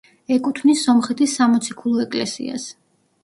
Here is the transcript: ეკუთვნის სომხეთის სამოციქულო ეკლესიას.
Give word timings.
ეკუთვნის 0.35 0.85
სომხეთის 0.87 1.35
სამოციქულო 1.41 2.01
ეკლესიას. 2.05 2.65